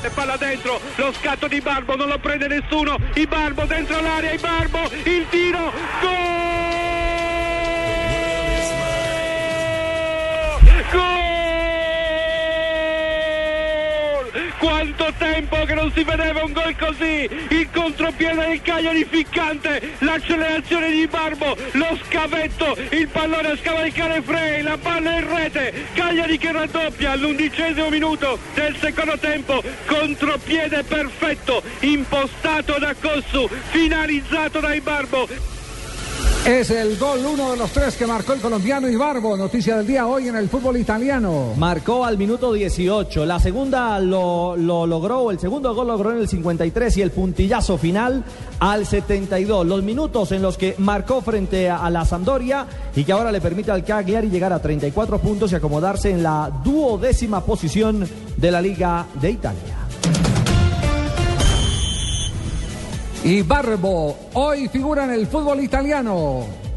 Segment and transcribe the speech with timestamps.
[0.00, 2.98] E palla dentro, lo scatto di Barbo, non lo prende nessuno.
[3.14, 6.27] I Barbo dentro l'area, i Barbo, il tiro, gol!
[14.58, 17.28] Quanto tempo che non si vedeva un gol così!
[17.50, 24.62] Il contropiede del Cagliari ficcante, l'accelerazione di Barbo, lo scavetto, il pallone a scavalcare Frey,
[24.62, 32.78] la palla in rete, Cagliari che raddoppia all'undicesimo minuto del secondo tempo, contropiede perfetto, impostato
[32.80, 35.57] da Cossu, finalizzato dai Barbo.
[36.46, 39.36] Es el gol, uno de los tres que marcó el colombiano Ibarbo.
[39.36, 41.52] Noticia del día hoy en el fútbol italiano.
[41.58, 43.26] Marcó al minuto 18.
[43.26, 47.76] La segunda lo, lo logró, el segundo gol logró en el 53 y el puntillazo
[47.76, 48.24] final
[48.60, 49.66] al 72.
[49.66, 52.66] Los minutos en los que marcó frente a, a la Sampdoria
[52.96, 56.50] y que ahora le permite al Cagliari llegar a 34 puntos y acomodarse en la
[56.64, 59.77] duodécima posición de la Liga de Italia.
[63.28, 66.67] Ibarbo hoy figura en el fútbol italiano.